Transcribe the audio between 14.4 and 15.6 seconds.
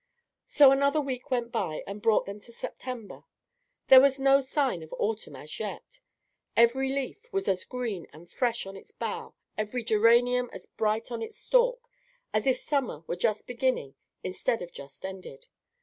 of just ended.